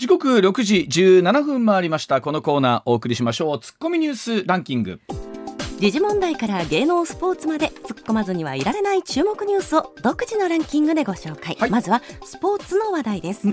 [0.00, 2.22] 時刻6時17分回りました。
[2.22, 3.60] このコーナーお送りしましょう。
[3.60, 4.98] ツッコミニュースランキング。
[5.78, 13.48] 時事問題から芸能スポーツまで突っ込まずにはいられない注目ニュースを独自のランキングでご紹介、はい、まずはスポーツの話題です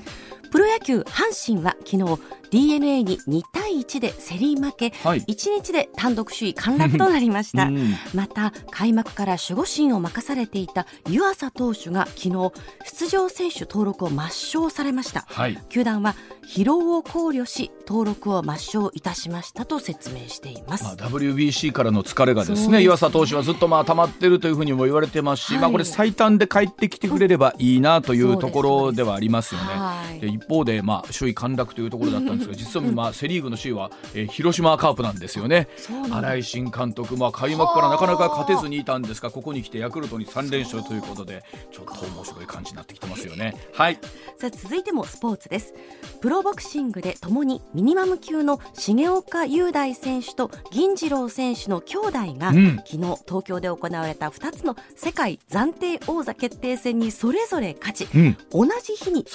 [0.51, 2.19] プロ野球阪神は昨日
[2.49, 12.51] d n a に2対1で競り負け、はい、1日で単独首位陥落となりました、うん、また開幕から守護神を任されていた湯浅投手が昨日
[12.85, 16.15] 出場選手登録を抹消されました、はい、球団は
[16.47, 30.19] 疲労を考慮し登録を抹消いたしましたと説明しています、まあ、WBC からの疲れがですね湯浅投手はずっとまあ溜まってるというふうにも言われてますし、はい、まあ、これ最短で帰ってきてくれればいいなというところではありますよね。
[30.21, 35.67] で一方で、まあ、首位陥落というところだったんですが 実は、まあ、セ・リーグの首位は、えー、広島カープなんですよね。
[36.09, 43.55] 新井新監督、まあ、開幕からなかなか勝てずにいたんですがここに来てヤクルトに3連勝ということでちょっと面白い感じになってきてますよね。
[43.73, 43.99] はい。
[44.37, 45.73] さあ続いてもスポーツです。
[46.21, 59.25] プロボクシングでともにミニマム級の重岡雄大選手と銀次郎選手の兄弟が、うん、昨日東京で行われた2つの世界暫定王座決定戦にそれぞれ勝ち、うん、同じ日に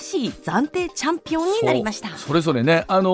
[0.00, 2.08] しい暫定チャンピオンになりました。
[2.16, 3.10] それぞれね、あの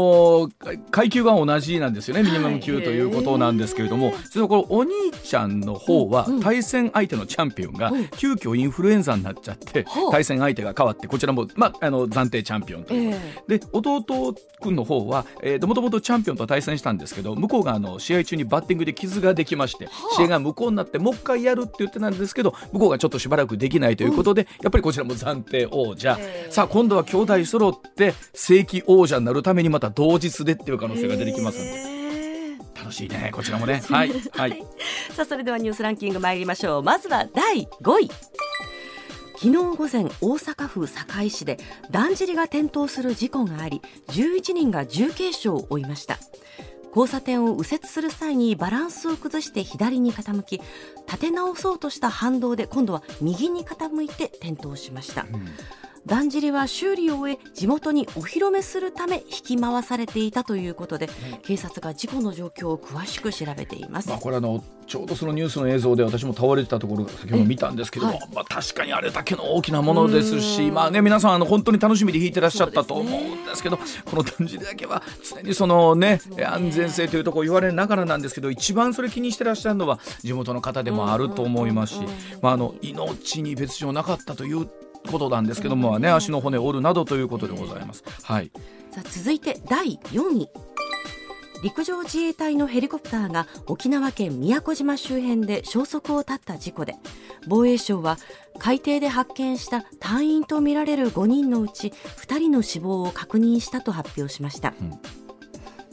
[0.48, 2.22] ー、階級が同じなんですよね。
[2.22, 26.18] ミニマム級ということなんですけれども、そのこのお兄ちゃんの方は対戦相手のチャンピオンが急遽インフルエンザになっちゃって対戦相手が変わってこちらも、まあ、あの暫定チャンピオンという、で弟君の方は、えー、もともとチャンピオンと対戦したんですけど向こうがあの試合中にバッティングで傷ができまして試合が無効になってもう一回やるって言ってたんですけど向こうがちょっとしばらくできないということで、うん、やっぱりこちらも暫定王者、
[26.50, 31.98] さあ今度は兄弟揃って正規王者になるためにまた同日でっていう可能性が出てきますんで。
[32.78, 33.82] 楽しいねこちらもね。
[33.90, 34.64] はい、はい、
[35.14, 36.82] さあそれではニュースランキング参りましょう。
[36.82, 38.10] まずは第5位。
[39.40, 41.58] 昨日午前大阪府堺市で
[41.92, 46.18] だんじりが転倒する事故があり11人が重軽傷を負いました。
[46.88, 50.60] 交差点を右折する際にバランスを崩して左に傾き
[51.06, 55.48] 立て直そうとした反動で今度は右に傾いて転倒しました、うん
[56.06, 61.08] だんじりは修理を終え地元にお披露目するため引き回されていたということで、
[61.42, 82.00] 警察が事故の状況を詳しく調べています、まあ、これあのちょうどそのニュースの映像で私も倒れてたところ先ほど見たんですけども、はい、まあ、確かにあれだけの大きなものですしまあね皆さんあの本当に楽しみで弾いてらっしゃったと思うんですけど、ね、このだんじりだけは常にそのね安全性というところ言われながらなんですけど一番それ気にしてらっしゃるのは地元の方でもあると思いますし、
[82.40, 84.68] まあ、あの命に別状なかったという
[85.10, 88.04] ことなんですけどもね足の骨を折るなどということでございます。
[88.22, 88.50] はい、
[88.90, 90.48] さあ続いて第4位
[91.62, 96.94] 陸上自衛隊のヘリコプターが沖縄県宮古島周辺で消息を絶った事故で
[97.48, 98.16] 防衛省は
[98.58, 104.74] 海底で発見した隊員とみられる5人のうち2人の死亡を確認したと発表しました。
[104.80, 105.27] うん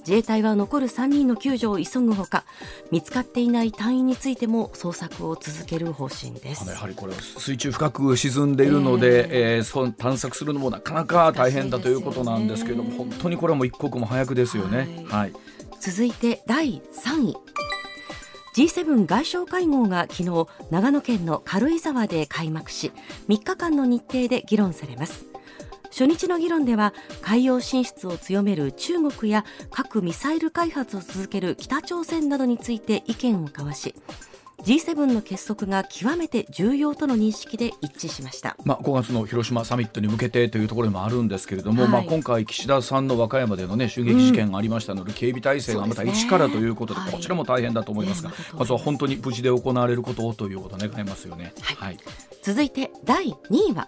[0.06, 2.46] 自衛隊は残る3人の救助を急ぐほか
[2.92, 6.70] 見つかっていない隊員についても捜索を続ける方針です。
[6.70, 15.06] やはりこれ水中深く沈んでいるので、えー、えー、そ探索するのもなかなか大変だということなんですけれども、本当にこれはもう一刻も早くですよね。
[15.08, 15.34] はい、はい、
[15.80, 17.38] 続いて第3位。
[18.56, 22.94] G7 外相会合が昨日長野県の軽井沢で開幕し
[23.28, 25.26] 3日間の日程で議論されます
[25.96, 33.96] 初日の議論では海洋進出を強める中国や核・ミサイル開発を続ける北朝鮮などについて意見を交わし
[34.66, 51.54] G7 の結束が極めて重要との認識で一致しました、まあ、5月の広島サミットに向けてというところもあるんですけれども、はい、まあ、今回、岸田さんの和歌山での、ね、襲撃事件がありましたので、うん、警備体制がまた一からということで、ね、こちらも大変だと思いますが、はい、まずは本当に無事で行われることをということを願いますよね。
[51.62, 51.98] はい、
[52.42, 53.88] 続いて第2位は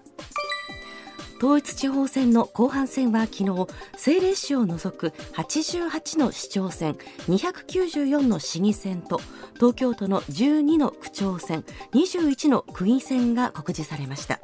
[1.38, 3.46] 統一地方選の後半戦は昨日
[3.94, 6.96] 政令市を除く88の市長選
[7.28, 9.22] 294の市議選と
[9.56, 14.40] 東京都の12の区長選21の区議選が告示されました。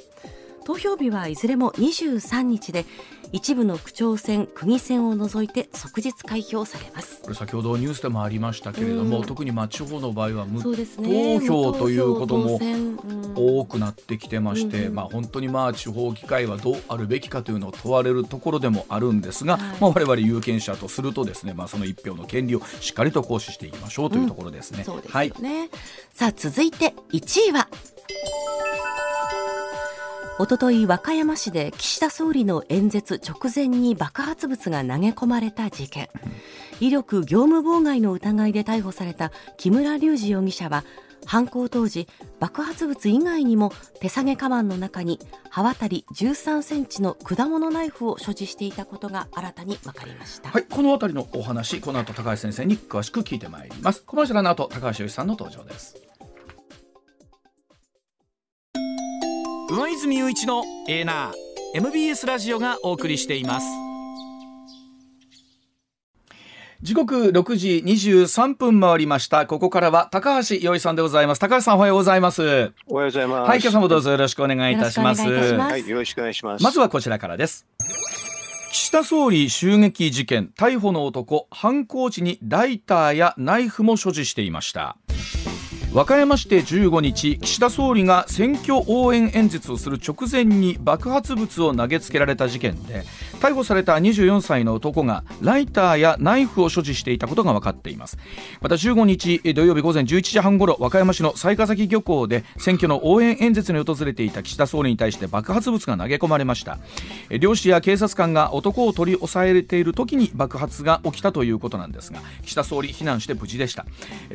[0.66, 2.86] 投票日はいずれも23日で
[3.34, 7.20] 一部の区長選、区議選を除いて即日開票されます。
[7.24, 10.76] これ先ほどニュースでもありましたけれども、うん、特にまあ地方の場合は無投
[11.40, 12.60] 票ということも
[13.36, 24.86] 多くなってきてまして、うん、まあ、本当にまあ地方議会はどうあるべきかというのを問われるところでもあるんですが、はい、まあ、我々有権者とするとですね、まあ、その一票の権利をしっかりと行使していきましょうというところですね。
[24.88, 25.10] うん、すね。
[25.10, 25.34] はい、
[26.14, 27.68] さあ続いて1位は
[30.40, 36.10] おととい和歌山市で岸田総理の演説直前に爆発物が投げ込まれた事件
[36.80, 40.84] 威力業務妨害の疑いで逮捕された木村隆二容疑者は
[41.26, 42.08] 犯行当時
[42.40, 43.72] 爆発物以外にも
[44.02, 45.20] 手提げカバンの中に
[45.50, 55.96] 刃渡り13センチの果物ナイフを所持していたことが新たに分かりましたはいこの辺りのお話この後高橋先生に詳しく聞いてまいりますコマーシャルの後高橋由さんの登場です
[59.76, 61.34] 上泉雄一のエーナー
[61.74, 63.66] MBS ラジオがお送りしています。
[66.84, 69.48] 時刻6時23分回りました。
[69.48, 71.40] ここからは高橋洋一さんでございます。
[71.40, 72.44] 高橋さんおはようございます。
[72.44, 73.50] おはようございます。
[73.50, 75.24] はい今朝もどうぞよろしくお願いいたします。
[75.24, 76.64] はいよろしくお願いします。
[76.64, 77.66] まずはこちらからです。
[78.72, 80.52] 岸田総理襲撃事件。
[80.56, 84.98] 逮捕の男犯行時にライターやナイフも所持していました
[85.94, 93.04] 和歌山市で15日岸田総理が選挙応援演説をする直前に爆発物を投げつけられた事件で
[93.44, 98.18] 逮捕された24歳の男がライターやナイフを所持していたことが分かっています。
[98.62, 106.80] また15日土曜日午前11時半ごろ和歌山市の雑賀崎漁港で選挙の応援演説に訪れていた岸田総理に対して爆発物が投げ込まれました。
[107.38, 113.86] 漁師や警察官が男を取り押さえている時に爆発が起きたということなんですが岸田総理避難して無事でした。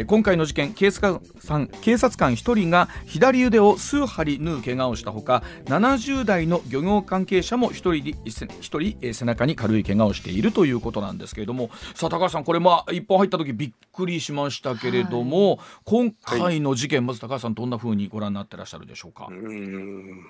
[0.07, 11.71] 今回の事件警察官警察官1人が左腕を数針縫う怪我をしたほか70代の漁業関係者も1人 ,1 人背中に軽い怪我をしているということなんですけれども。
[11.95, 19.29] さあ高橋さんこれまあ一本入った時びっくりしましたけれども、はい、今回の事件、まず高橋さんどんなふうにご覧になってらっしゃるでしょうか？
[19.31, 20.27] うん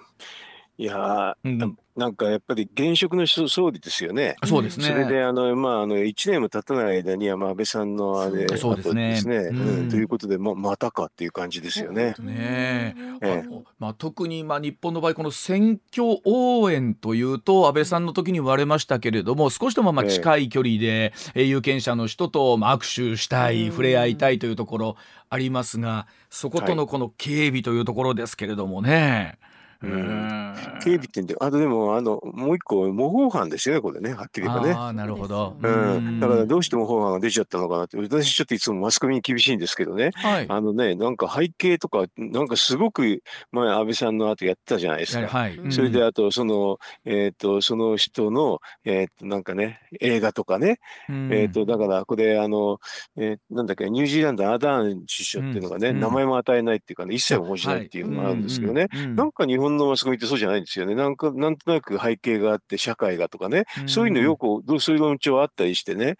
[0.81, 4.37] いや、うん、なんかやっぱり現職の総理ですよね。
[4.45, 4.87] そうですね。
[4.87, 9.09] それであのまああの一年も経たない間にはまあ安倍さんのあれそうですね。
[9.11, 12.15] ですね、うん、ということでままたかっていう感じですよね。
[12.21, 13.45] ねえ。
[13.81, 24.97] まあ特にまあ日本の場合この選挙応援というと安倍さんの時に言われましたけれども少しでもまあ近い距離で有権者の人とまあ握手したい、触れ合いたいというところ
[25.31, 29.41] ありますが、そことのこの警備というところですけれどもね。
[29.81, 34.73] うん、警備ってんで、あとでも、あの、もう一個、模倣犯ですよね、これね、はっきり言えばね。
[34.73, 35.57] ああ、なるほど。
[35.61, 36.19] うん。
[36.19, 40.11] だから、どうして模倣犯が出ちゃったのかなって、私ちょっといつもマスコミに厳しいんですけどね。
[40.15, 43.23] はい、あのね、なんか背景とか、なんかすごく、
[43.53, 45.29] まあ、安倍さんの後やってたじゃないですか。
[45.29, 45.57] はい。
[45.57, 50.81] うん、それで、あと、その、えっ、ー、と、その人の、えっ、ー、と、なんかね、映画とかね。
[51.09, 52.81] うん、えっ、と、だから、これ、あの、
[53.17, 58.89] えー、なんだっけ、ニュージーランド、アダーン首相っていうのがね、うん、名前も与えないっていうかね、一切も報じないっていうのがあるんですけどね。
[59.15, 60.95] なんか日本のマスコミってそうじゃないんですよね。
[60.95, 66.17] なんか、なんとなく背景があって、社会がとかね、そういうのよく、そういう論調あったりしてね。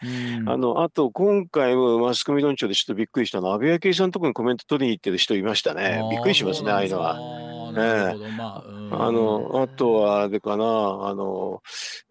[0.47, 6.03] あの、あと、今回もマスコミ論調でちょっとびっくりしたのは、安倍昭恵さんのところにコメント取りに行ってる人いましたね。
[6.11, 7.19] びっくりしますね、ああいうのは。
[7.77, 8.63] ええ、あ
[9.13, 11.63] の、あとは、あれかな、あの、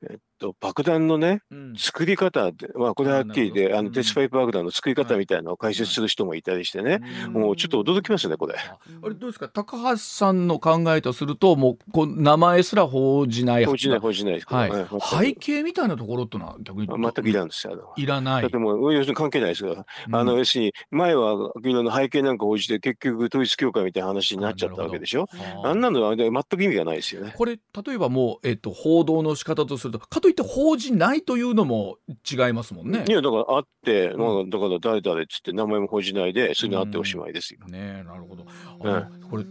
[0.10, 8.56] えっと、爆弾のね、うん、作り方で、まあ、これははっきりで、あの、鉄パイプ爆弾の作り方みたいなのを解説する人もいたりしてね、もうちょっと驚きますね、これ。
[8.56, 8.78] あ
[9.08, 13.66] れ、どうですか、高橋さんの考えとすると、もう、こう名前すら報じない。
[13.66, 14.42] 報じない、報じない。
[14.42, 15.26] はい。
[15.26, 16.88] 背景みたいなところってのは逆に。
[16.88, 17.94] 全くいらんですよ。
[17.98, 18.42] いらない。
[18.44, 25.28] だってもう、要するに関係ないですが、あの、要するに、前は、昨日の背景なんか報じて、結局、統一教会みたいな話になっちゃったわけでしょ。
[25.64, 27.34] あんなのは、全く意味がないですよね。
[27.36, 31.98] これ、例えばもう、えっと、報道の仕方とすると、かといって報じないというのも
[32.30, 33.06] 違いますもんね。
[33.08, 37.60] いやだからあって、まあ、だから誰々っつって名前も報じないでそれにあっておしまいですよ。
[37.68, 38.46] ねなるほど。
[38.84, 39.46] あこれ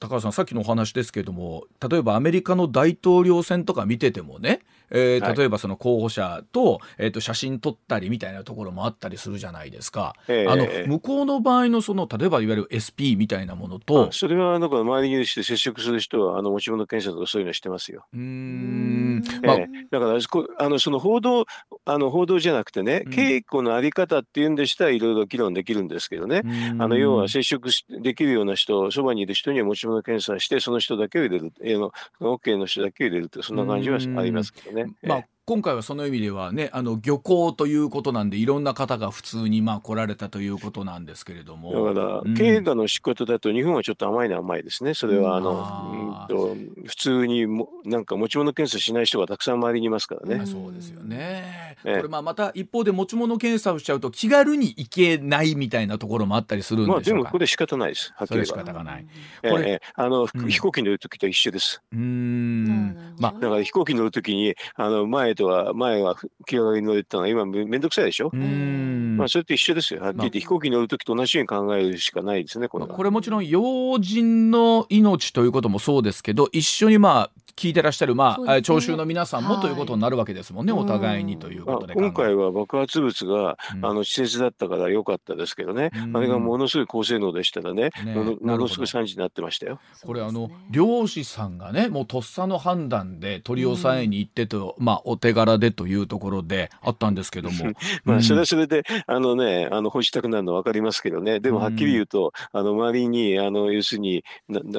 [0.00, 10.14] 高橋さんさっきのお話ですけれども例えばアメリカの大統領選とか見ててもねえー、例えばその候補者と,、えー、と写真撮ったりみたいなところもあったりするじゃないですか。
[10.28, 18.06] えー、あの向こうの場合のその例えばいわゆる SP みたいなものとそれはなんか周りにして接触する人はあの持ち物検査とかそういうのしてますよ。
[18.12, 21.44] うん、まあ、えー、だからあのその報道
[21.84, 26.42] あの報道じゃなくてね、稽古のあり方っていうんでしたらいろいろ議論できるんですけどね、
[26.78, 27.68] あの要は接触
[28.02, 34.77] できるような人そばにいる人には持ち物検査してその人だけを入れる、えー、の OK の人だけを入れるってそんな感じはありますけどね。
[34.84, 34.94] ね。
[35.02, 41.94] まあ今回はその意味ではねあの漁港ということなんでいろんな方が普通にまあ来られたということなんですけれども。
[41.94, 44.92] だから、うん、経済の仕事だと日本はちょっと甘いのは甘いですね。
[44.92, 58.12] それはあの、うん、と普通にもなんか持ち物検査しない人がたくさん周りにいますからね、そうですよね、これまあまた一方で持ち物検査をしちゃうと気軽に行けないみたいなところもあったりするんでしょうか、まあ、でもこれ仕方ないです。
[58.16, 59.06] はっきり仕方がない。
[59.40, 61.80] これ、ええ、あの、うん、飛行機乗る時と一緒です。
[61.90, 63.16] うん。
[63.18, 66.16] まあだから飛行機乗る時にあの前とは前は
[66.46, 68.30] 気軽に乗れたのは今めんどくさいでしょ？
[68.32, 69.16] うん。
[69.16, 70.02] まあそれと一緒ですよ。
[70.02, 72.58] はっきり言って飛行機に乗る時と同じように考えるしかないです。
[72.58, 72.68] ね。
[72.68, 89.80] これ,、まあ、これもちろん要人の命ということもそうですけど、一緒にまあ聞いてらっしゃる、まあ、ね、聴衆の皆さんもということになるわけですもんね、はい、お互いにということで、まあ、今回は爆発物が、うん、あの施設だったから良かったですけどね、うん、あれがものすごい高性能でしたらね、ねものすごい惨事になってましたよ。
[90.04, 97.72] これあの漁師さんがねもうとっさの判断で取り押さえに行ってと、うん、まあお手柄でというところであったんですけども。
[98.04, 101.40] まあそれはそれで、あのねあの干したくなるの分かりますけどね。
[101.40, 104.24] でもはっきり言うと、あの周りにあの要するに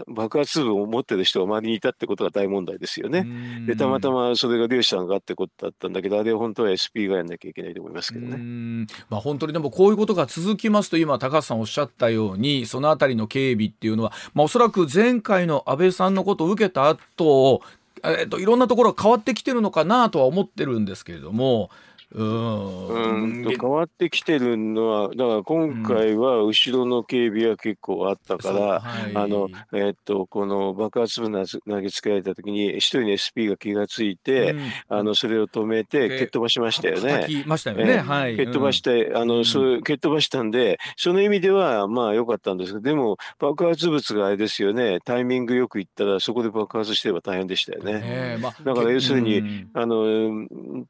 [0.07, 3.25] 爆発物を持ってる人が周りにいたってことが大問題ですよね。
[3.65, 8.87] でたまたまそれが漁師さんがってことだったんだけどあれは本当は SP がやんなきゃいけないと思いますけどね。
[9.09, 17.61] まあ、本当にでもこういうことが続きますと今高橋さんおっしゃったようにそのあたりの警備っていうのは、まあ、おそらく前回の安倍さんのことを受けた後
[18.03, 21.69] えっといろんなところが変わってきてるのかなとは思ってるんですけれども
[22.11, 23.43] うん。
[23.43, 37.27] と変わってきてるのはだから今回は後ろの警備は結構あったから、うんはい、あのえっとこの爆発物投げつけられた時に一人の SP が気がついて、うん、あのそれを止めて蹴っ飛ばしましたよね。
[37.45, 44.99] ましたよね、はい、蹴っ飛ばして、あのそう蹴っ飛ばしたんでその意味ではまあ良かったんですけどでも爆発物があれですよね。
[45.05, 48.01] タイミングよくいったらそこで爆発してれば大変でしたよね。
[48.03, 50.47] えーまあ、だから要するに、あの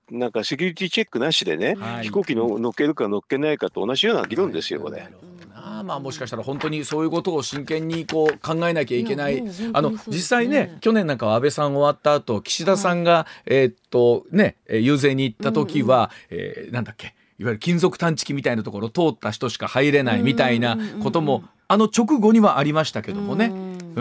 [0.09, 5.07] なんかセキュリティチェッククなしでね、はい、飛行機の乗っけるか乗っけないかと同じような議論ですよ、これ。
[5.83, 9.43] まあ、もしかしたら本当にそういうことを真剣にこう考えなきゃいけない。
[9.73, 23.51] あの、実際ね、去年なんかは安倍さん終わった後、岸田さんが、えー、っと、ね、遊説に行った時は、うんうん、えー、なんだっけ、いわゆる金属探知機みたいなところを通った人しか入れないみたいなことも、あの直後にはありましたけどもね。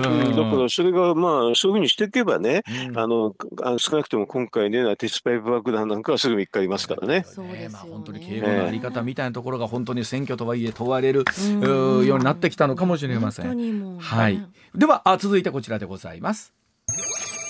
[0.01, 3.35] うん、だからそれがまあそういうふうにしていけばね、うん、あの
[3.79, 7.25] 少なくとも今回のような鉄パイプ爆弾なんかはすぐ見つかりますからね。
[7.27, 11.25] そうねまあ、本当に警護のあり方みたいなところが本当に選挙とはいえ問われる、
[11.61, 13.99] うようになってきたのかもしれません。
[13.99, 14.41] はい、
[14.75, 16.53] ではあ続いてこちらでございます。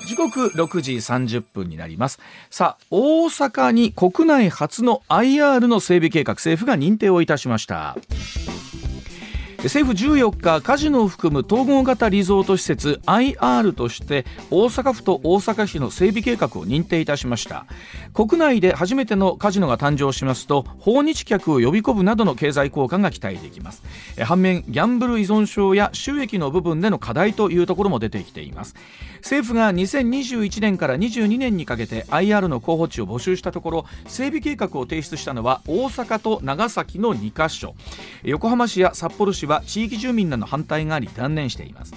[0.06, 2.18] 時刻6時30分になります。
[2.50, 7.96] さあ大阪に国内初の IR の整備計画政府が認定をいたしました
[9.64, 17.66] 政府14日カジノを含む統合型リゾート施設 IR として大阪府と大阪市の整備計画を認定いたしました。
[18.14, 23.82] 国内で初めてのカジノが誕生しますと訪日客を呼び込むなどの経済効果が期待できます。
[24.22, 28.76] 反面ギャンブル依存症や収益の部分での課題というところも出てきています。
[29.18, 37.74] 政府が2021年から22年にかけて IR の候補地を募集したところ整備計画を提出したのは大阪と長崎の2カ所。
[38.22, 41.94] 横浜市や札幌市は地域住民らの反対があり断念しています。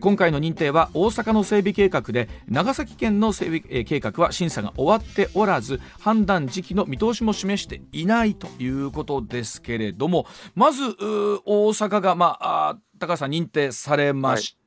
[0.00, 14.61] 今回の認定は大阪の整備計画で長崎県の整備計画は審査が終わっておらず判断時期の見通しも示していないということですけれどもまず大阪が、まあ、高橋さん認定されました、はい、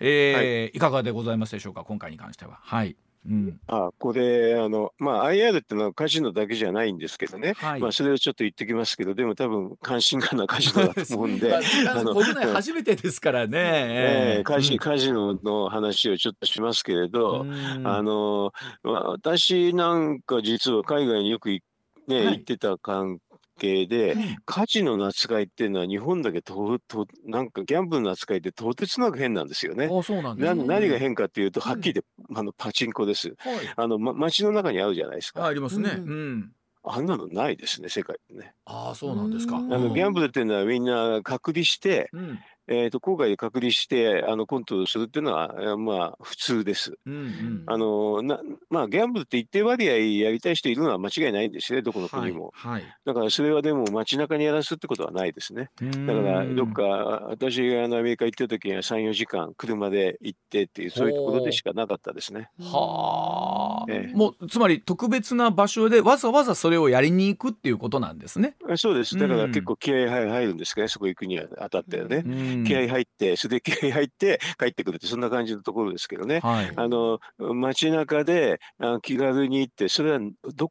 [0.00, 1.84] えーはい、いかがでございますでしょうか？
[1.84, 2.58] 今回に関しては。
[2.62, 2.96] はい。
[3.28, 11.60] うん、あこれあの、まあ、IR っていうのはカジノだけじゃないんですけどね、はい、まあ、それをちょっと言ってきますけど、でも多分関心がなカジノだと思うんで、 あ
[12.02, 17.44] の国内初めてですからね、えー、カジカジノの話をちょっとしますけれど、
[17.84, 18.52] あの
[18.82, 21.60] まあ、私なんか実は海外によく、ね、
[22.08, 23.18] 行ってた関
[23.60, 29.88] 係で、カジノの扱いっていうのは日本だけととなんかギャンブルの扱いってとてつなく変なんですよね。
[29.92, 33.28] あそうなんですね何が変かっていうとはっきり言って、あのパチンコです。
[33.28, 33.36] はい、
[33.76, 35.46] あの、ま、街の中にあるじゃないですか。
[35.46, 35.90] ありますね。
[35.96, 36.52] うん。
[36.82, 38.54] あんなのないですね世界でね。
[38.64, 39.56] ああそうなんですか。
[39.56, 42.38] あのギャンブルっていうのはみんな隔離して、うん、
[42.68, 46.98] えーと、郊外で隔離してあのコントするっていうのは、まあ、普通です。
[47.06, 52.52] うんうん、あのなまあ、ギャンブルって一定割合やりたい人いるのは間違いないんですね、どこの国も。
[52.54, 55.70] はいはい、だからそれはでも街中にやらすってことはないですね。
[55.80, 62.50] だからどっか私があのアメリカ行った時には3、4時間車で行ってっていうそういうところでしかなかったですね。
[62.60, 68.56] はあ、ええ、もうつまり特別な場所でわざわざそれをやりに行くっていうことなんですね。
[68.76, 69.18] そうです。
[69.18, 72.22] だから結構気合入るんですかね、そこ行くには当たってね。
[72.64, 76.40] 気合入って、それで気合入って帰ってくるって、そんな感じのところですけどね。
[76.40, 80.20] はい、あの街中であ気軽に行って、それは
[80.54, 80.70] ど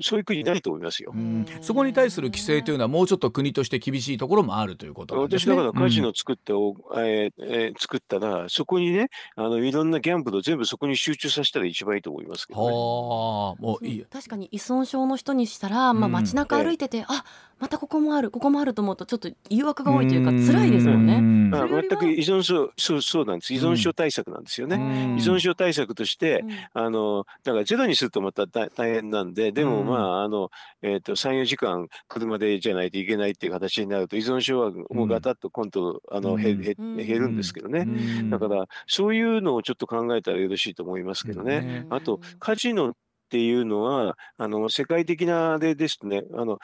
[0.00, 1.12] そういう国ないと思いますよ。
[1.60, 5.54] そこに対する規制というのはもうちょっと国として厳しいところもあるということなんですね。
[5.54, 17.24] 私だからカジノ作って、うん、えー、えー、作ったらそこにねあのいろんなギャンブルを全部そこに集中させたら一番いいと思いますけど、ね、もういい確かに依存症の人にしたら、まあ街中歩いてて、うん、あ
[17.58, 21.18] またここもあるここもあると思うとちょっと誘惑が多いというか辛いですもんね。
[21.20, 21.50] ん。
[21.50, 23.54] まあ、全く依存症そうそうなんです。
[23.54, 24.76] 依存症対策なんですよね。
[25.18, 26.44] 依存症対策として、
[26.74, 30.50] あのだからゼロにするとまた大変なんででもまああの、
[30.82, 37.86] えーと、と34時間車でじゃないといけないっていう形になると依存症はもうガタッと今度あの、減減るんですけどね、
[38.30, 41.86] だからそういうのをちょっと考えたらよろしいと思いますけどね。
[41.90, 42.94] あとカジノ
[43.26, 46.58] っていうのは、あの、世界的なでですね、あの、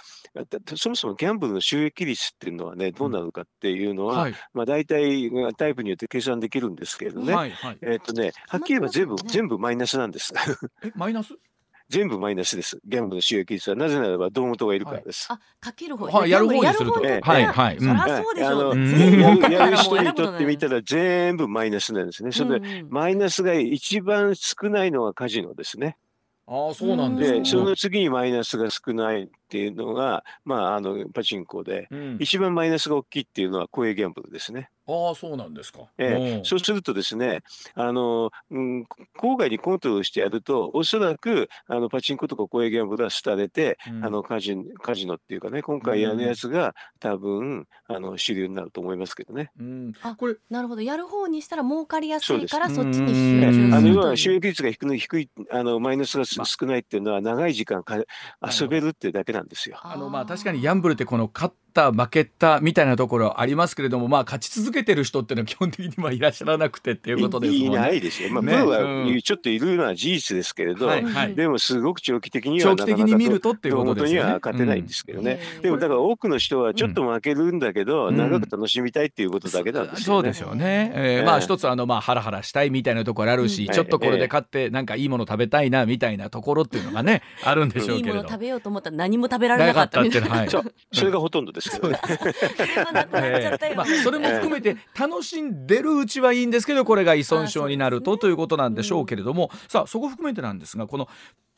[0.76, 10.32] そもそもギャンブルの収益率っていうのはね、どうなるかっていうのは、はい、まあ大体タイプによって計算できるんですけれどね、はいはい、えっとね、はっきり言えば全部、全部マイナスなんです。
[10.84, 11.34] え、マイナス？
[11.92, 12.78] 全部マイナスです。
[12.86, 13.76] ギャンブルの収益率は。
[13.76, 15.26] なぜならば胴元がいるからです。
[15.28, 17.78] はい、あ、かける方、はい、やる方にすると、はいはい。
[17.78, 19.54] そりゃそうでしょう、ね。
[19.54, 22.32] やる人にとってみたら全部マイナスなんですね。
[22.32, 25.98] それで、マイナスが一番少ないのはカジノですね。
[26.54, 34.70] ああ、そうなんですで、その次にマイナスが少ないっていうのが、まあ、あの、パチンコで、うん、一番マイナスが大きいっていうのは公営ギャンブルですね。
[34.88, 35.80] ああ、そうなんですか。
[35.96, 37.42] えー、そうするとですね、
[37.74, 38.82] あの、うん、
[39.16, 49.52] 郊外にコントロールしてやると、おそらく、あの、パチンコとか公営ギャンブルは廃れて、うん、あの、カジカジノっていうかね、今回やるやつが、多分、あの、主流になると思いますけどね。
[49.58, 50.82] うん、あ、これ、なるほど。
[50.82, 53.74] やる方にしたら儲かりやすいから、そっちに集中する。
[53.76, 57.98] あの、要は収益率が低い、低い、あの、マイナスが少ないっていうのは、長い時間か
[58.42, 59.78] 遊べるっていうだけなんですよ。
[59.82, 67.66] あの、まあ、確かにギャンブルってこの勝った負けたみたいなところありますけれども、まあ、勝ち続けてる人っていうのは基本的にはいらっしゃらなくてっていうことですもんね。
[67.66, 68.30] いないですよ。
[68.30, 74.12] まあ、プロはちょっといるのは事実ですけれど、はいはい、でもすごく長期的には長期的に見るとっていうことですね。
[74.12, 75.40] には勝てないんですけどね。
[75.56, 80.04] うん、でもだから多くの人はちょっと負けるんだけど、うん、長く楽しみたいっていうことだけなんですよね。
[80.04, 80.92] そうでしょうね。
[80.94, 88.08] えー、まあ一つあのまあハラハラしたいみたいなところあるし、ちょっとこれで勝ってなんかいいもの食べたいなみたいなところっていうのがねあるんでしょうけれど。
[88.08, 90.28] いいもの食べようと思ったら何も食べられなかったみたいな。
[90.28, 91.98] はい、それがほとんどですけどね。
[93.76, 101.08] まあ、それも含めて楽しんでるうちはいいんですけどこれが依存症になるとということなんでしょうけれども、さあそこ含めてなんですがこの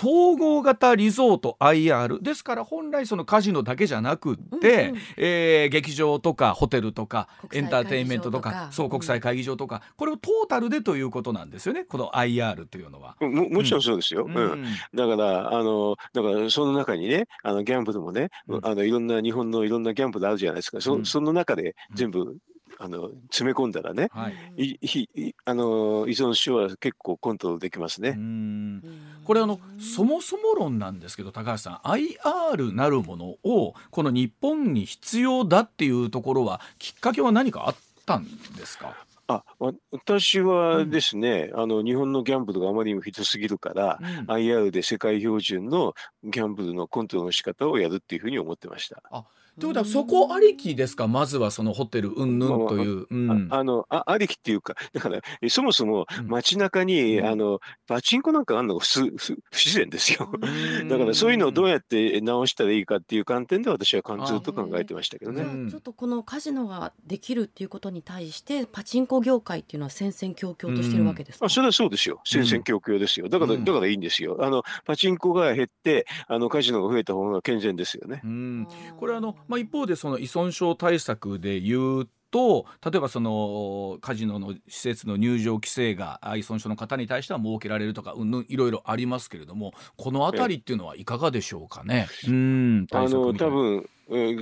[0.00, 13.16] 統合型リゾート IR ですから本来そのカジノだけじゃなくって、うんうん、えー、劇場とかホテルとかエンターテインメントとかそう国際会議場とか、これをトータルでということなんですよねこの IR というのは。
[13.20, 20.80] ももちろんそうですよ、うん、うん、だからあのだからその中にねあのギャンブルもね、うん、あのいろんな日本のいろんなギャンブルあるじゃないですか。
[20.80, 22.36] そ,、その中で全部
[22.78, 28.19] あの詰め込んだらね、はい、いいあの依存症は結構コントロールできますね。
[29.25, 38.25] これあのそもそも論なんですけど高橋さん IR なるものをこの日本に必要だっていうところはきっかけは何かあったん
[38.56, 38.95] ですか？
[39.26, 39.43] あ
[39.91, 49.02] 私はですね、うん、あの日本のギャンブルがあまりにもひどすぎるから、うん、IR で世界標準のギャンブルのコントロールの仕方をやるっていうふうに思ってました。
[49.10, 49.25] あ
[49.58, 51.06] ということはそこありきですか？
[51.06, 60.30] まずはそのホテルうんぬんという、うん、ああのあありきっていうかだからそもそも街中に、うん、あのパチンコなんかあるのが不不自然ですよ。
[60.88, 65.71] だからそういうのをどうやって直したらいいかっていう観点で私はずっと考えてましたけどね。
[65.71, 72.21] ちょっとこのカジノができるっていうことに対してパチンコ業界っていうのは戦々恐々としてるわけですか、あそれはそうですよ。
[72.25, 73.28] 戦々恐々ですよ。
[73.28, 74.38] だから、だからいいんですよ。
[74.40, 78.23] あのパチンコが減ってあのカジノが増えた方が健全ですよね。
[78.99, 92.09] これあの、まあ、一方でその依存症対策で言うと例えばそのカジノの施設の入場規制が依存症の方に対しては設けられるとかうんいろいろありますけれどもこの辺りっていうのはいかがでしょうかね？
[92.26, 92.87] うん。
[92.91, 93.89] あの多分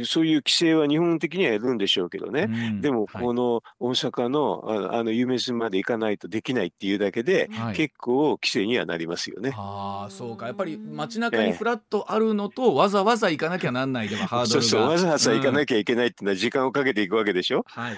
[0.05, 9.53] そういう規制は日本的にはやるんでしょうけどね、うん、でもこの大阪のあの夢洲まで行かないとできないっていうだけで、はい、結構規制にはなりますよね。
[9.57, 10.47] ああそうか。
[10.47, 14.63] やっぱり街中にフラットあるのと、えー、わざわざ行かなきゃなんないではハードルが。
[14.63, 17.97] そうそうわざわざ行かなきゃいけないっていうのは時間をかけていくわけでしょ、はい。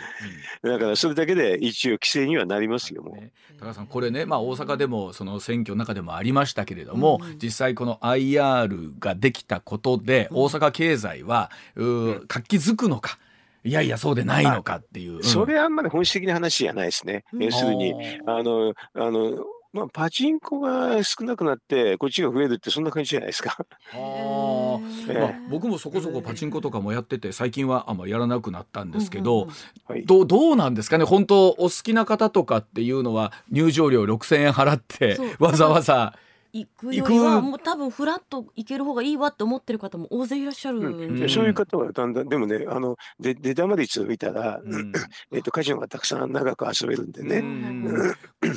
[0.63, 3.31] うん、だからそれだけで一応規制にはなりますよ、もう。
[3.59, 13.19] 高橋さんこれね、まあ、大阪でもその選挙の中でもありましたけれども、うん、実際この IR ができたことで大阪経済は、う活気づくのか。
[13.65, 15.17] いやいや、そうでないのかっていう。
[15.17, 17.25] うん、それはあんまり本質的な話じゃないですね。
[17.33, 17.95] 要するに、
[18.27, 23.57] あの、あの、まあ、パチンコが少なくなってこっちが増えるってそんな感じじゃないですか。
[23.91, 24.79] は
[25.11, 29.49] あ、まあ、僕もそこそこパチンコとかもやってて最近はあんまやらなくなったんですけど、
[29.89, 31.05] はい、どどうなんですかね？
[31.05, 36.17] 本当お好きな方とかっていうのは入場料6,000円払ってわざわざ
[36.55, 44.93] 行くよりはもう多分フラッと行ける方がいいわって思ってる方も大勢いらっしゃる、うん、そういう方はだんだんでもねあので出玉率を見たら、うん、
[45.33, 47.43] えっとカジノがたくさん長く遊べるんでね、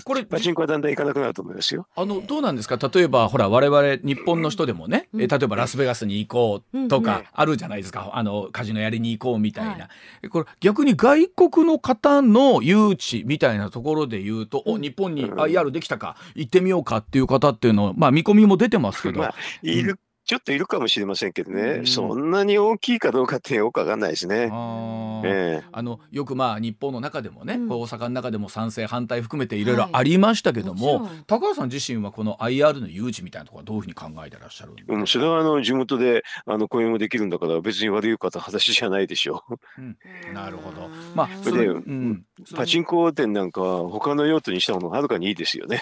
[0.03, 1.87] これパチンコはだんだん行かなくなると思いますよ。
[1.95, 2.77] あのどうなんですか？
[2.77, 9.89] 例えばほら我々日本の人でもね、え例えばラスベガスに行こうとかあるじゃないですか、あのカジノやりに行こうみたいな、は
[10.23, 16.15] い、これ逆に外国の方の誘致みたいなところで言うと、お日本に IR できたか。
[16.35, 24.49] 行ってみようかっていう方っていうのまあ見込みも出てますけど、まあ、いるちょっといるかもしれませんけどね、うん、そんなに大きいかどうかってよくわかんないですね。
[24.51, 29.77] あえー、あのよくまあ日本の中でもね、うん、大阪の中でも賛成反対含めていろい。
[29.77, 39.43] ろありましたけども、はい、高橋さん自身はこの IR の誘致みたいなところはどういうふうに考えてらっしゃるうん、それはあの地元であの雇用もできるんだから別に悪い方話じゃないでしょ。
[39.49, 39.81] う。
[39.81, 39.97] うん、
[40.33, 40.89] なるほど。
[41.15, 45.81] まあそれで、うん、パチンコ店なんかは他の用途にした方がはるかにいいですよね。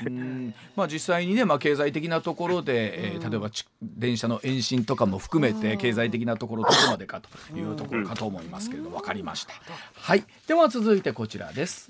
[0.75, 3.49] まあ実際にねまあ経済的なところで、えー、例えば
[3.81, 9.53] 電車のの延伸とかも含めて経済的なところどこまでかというところかと思いますけれど分かりました。
[9.95, 10.23] はい。
[10.47, 11.89] では続いてこちらです。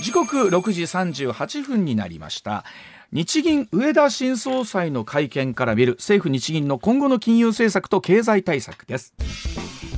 [0.00, 2.64] 時刻6時38分になりました。
[3.12, 9.14] 日銀上田新総裁の会見から見る政府日銀の今後の金融政策と経済対策です。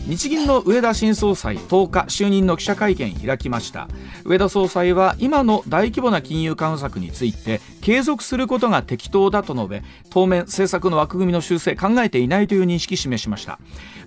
[0.07, 3.89] 日銀の上田新総裁10日就任の記者会見開きました。
[4.25, 13.59] 上田総裁は今の大規模な金融緩和策について継続することが適当だと述べ当面政策の枠組みの修正考えていないという認識示しました。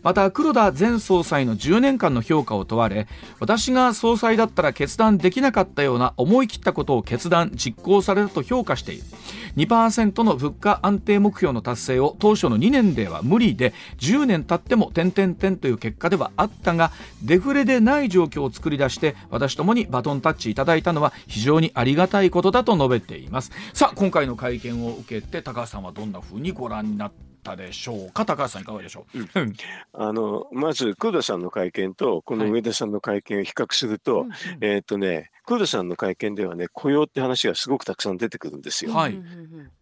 [0.02, 3.10] また黒田前総裁の10年間の評価を問われ
[3.42, 9.04] 私が総裁だったら決断できなかったような思い切ったことを決断実行されたと評価している。
[9.58, 16.91] 2%の物価安定目標の達成を当初の2年では無理で10年経っても点々点という結果ではあったが
[17.23, 23.52] デフレでない状況を作り出して私ともにバトンタッチいただいたのは非常にありがたいことだと述べています。
[23.73, 27.12] さあ今回の会見を受けて高橋さんはどんなふうにご覧になっ
[27.43, 28.25] たでしょうか？
[28.25, 29.56] 高橋さんいかがでしょう、うん、
[29.93, 34.30] あのまず黒田さんの会見とこの上田さんの会見を比較すると、はい、
[34.62, 38.93] えっ、とね黒田さんの会見ではね雇用って話がすごくたくさん出てくるんですよ。
[38.93, 39.19] はい、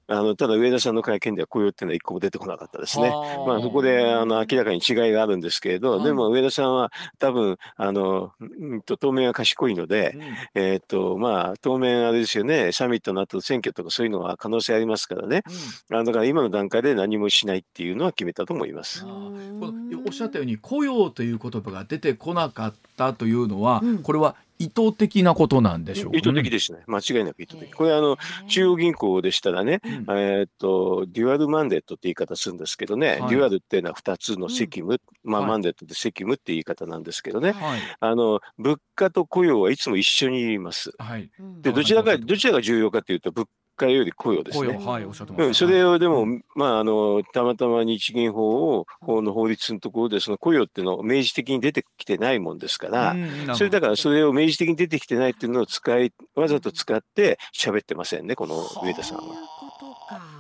[0.07, 3.09] あのただ上田さんの会見では雇用っていうのは一個も出てこなかったですね。
[3.45, 10.17] まあそこであの明らかに違いがあるんですけれど、でも上田さんは多分あの、うんと、当面は賢いので、
[10.55, 15.43] うん、えっ、とまあ当面あれですよねサミットの後選挙とかそういうのは可能性ありますからね、
[15.89, 19.05] うん、あのだから今の段階で何もしないっていうのは決めたと思います。
[19.05, 26.79] おっしゃったように雇用という言葉が出てこなかったというのは、うん、これは意図的なことなんでしょうか、ね、意図的ですね。
[26.87, 27.71] 間違いなく意図的。
[27.71, 28.17] これあの、
[28.47, 40.91] 中央銀行でしたらね、うん、えっと、デュアルマンデットって言い方するんですけどね、はい、デュアルっていうのは2つの責務、うん、まあ、マンデットで責務って言い方なんですけどね、はい、あの、物価と雇用はいつも一緒にいます。
[40.97, 41.29] はい、
[41.61, 44.75] で、どちらか、どちらが重要かというと、物価より雇用ですね。
[44.75, 45.45] はい、おっしゃってます。
[45.45, 53.15] うん、それをでも、まあ、あの、たまたま日銀法を、法の法律のところで、その雇用っていうのを明示的に出てきてないもんですから、
[53.55, 59.23] それだからそれを明示的に出てきてないっていうのを使い、わざと使って喋ってませんね、この上田さんは。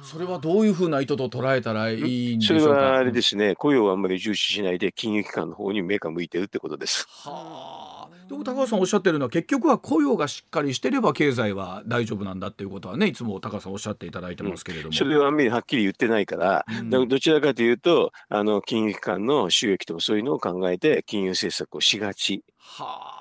[0.03, 2.63] それはどういうふうな意図と捉えたらいいんでしょうか？
[2.63, 7.07] それはあれですね、雇用をあんまり重視しないで、金融機関の方に目が向いてるってことです。
[7.09, 8.07] はあ。
[8.29, 22.43] 高橋さんおっしゃってるのは結局は雇用がしっかりしてれば経済は大丈夫なんだっていうことはねいつも高橋さんおっしゃっていただいてますけれども、うん、それはあんまりはっきり言ってないから、うん、どちらかというとあの金融機関の収益とかそういうのを考えて金融政策をしがち。
[22.59, 23.17] はあ。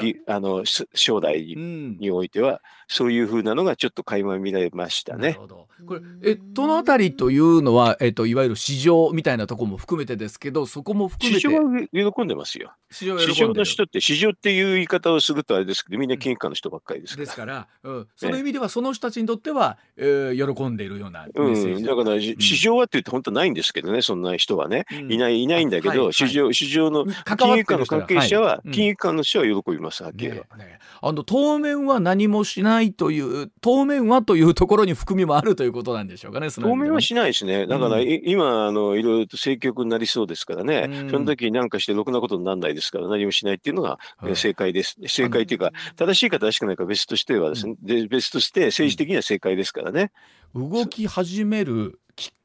[0.00, 0.62] ぎあの
[0.94, 2.60] 将来においては、
[2.92, 5.38] そういうふうなのがちょっと垣間見られましたね。
[5.86, 11.40] これえどのあたりというのは、えっと、いわゆる市場みたいなところも含めてですけどそこも含めて。
[11.40, 12.72] 市場は喜んでますよ。
[12.90, 17.24] 市場市場の人って市場っていう言い方をするとあれですけどみんな金融機関の人ばっかりですから。
[17.24, 30.32] ですから、うん、その意味ではその人たちにとっては、えー、喜んでいるようなメッセージ、うん、だから、市場はって言って本当ないんですけどねそんな人はね、いないいないんだけど、はい、市場市場の金融機関の関係者は、金融機関の人は喜びますはっきり。
[30.32, 43.98] ねね、あの当面は何もしないという当面はというところに含みもあるということなんでしょうかね 当面はしないですねだから、うん、今あのいろいろと政局になりそうですからね、うん、その時に何かしてろくなことにならないですから何もしないっていうのが
[44.34, 50.10] 正解です、はい、正解というか正しいか正しくないか別としてはですね、で別として政治的には正解ですからね、
[50.54, 52.00] 動き始める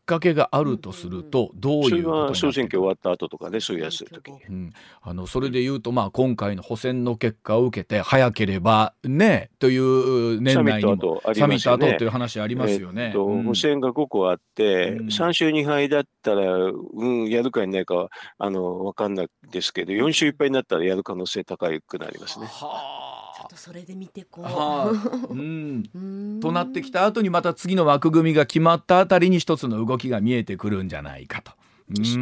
[0.08, 13.12] かけがあるとするとどういうこと総選挙終わった後とかねそういうやつ時、うん、あのそれで言うとまあ今回の補選の結果を受けて早ければねという年内にもサミット後、ね、という話ありますよね。
[13.14, 22.46] えーうん、補選が5個あって、うん、3勝2敗だったら、うん、やるかいないかあの分かんないですけど4勝1敗になったらやる可能性高くなりますね。
[22.48, 23.17] はあ
[23.56, 24.44] それで見てこ
[25.30, 25.34] う。
[25.34, 31.52] うん、となってきた後にまた次の枠組みが決まったあたりに一つの動きが見えてくるんじゃないかと。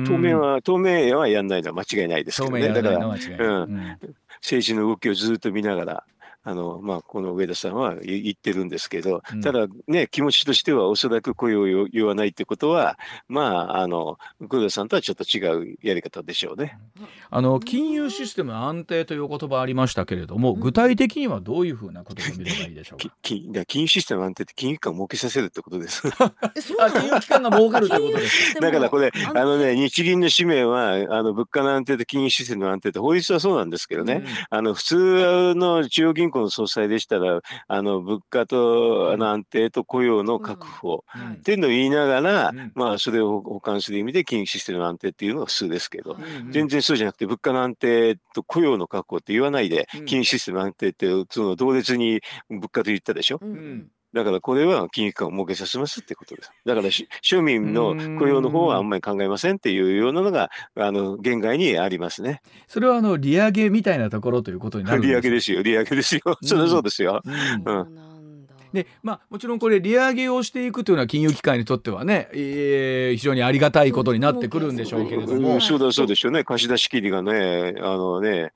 [0.06, 2.68] 当面は、当面はやんないのは間違いないですけどね。
[2.70, 3.98] だから、うん、
[4.42, 6.04] 政治の動きをずっと見ながら、
[6.46, 16.78] あの、まあ、この上田さんは言ってるんですけど、ただね、気持ちとしてはおそらく声を言わないってことは、まあ、あの、黒田さんとはちょっと違うやり方でしょうね。
[17.32, 23.14] あの、金融システム安定という言葉ありましたけれども、具体的にはどういうふうなことを見ればいいでしょうか？
[23.22, 26.04] 金融システム安定って金融機関を儲けさせるってことです。
[26.08, 46.18] あ金融機関が儲かるってことです だからこれ、あのね、日銀の使命は、あの、物価の安定と金融システムの安定って法律はそうなんですけどね、うん、あの、普通の中央銀行この総裁でしたら、あの物価とあの安定と雇用の確保っていうのを言いながら、まあ、それを補完する意味で金融システムの安定っていうのが普通ですけど、
[46.52, 52.20] 全然そうじゃなくて、物価の安定と雇用の確保って言わないで、金融システムの安定ってその同列に
[52.50, 53.40] 物価と言ったでしょ？
[53.42, 56.50] うんだからこれは金融機関を設けさせますってことです。
[56.66, 62.42] だから庶民の雇用の方はあんまり考えませんっていうようなのが、あの、限界にありますね。
[62.66, 66.22] それはあの、利上げみたいなところということになるんです 利上げですよ、利上げですよ。
[66.42, 67.22] それはそうですよ。
[67.26, 68.06] うん、うん
[68.72, 78.52] でまあ、もちろんこれ利上げをしていくというのは金融機関にとってはね、えー、非常にありがたいことになってくるんでしょうけれども、うん、そうだそうでしょうね貸し出し切りがねあのね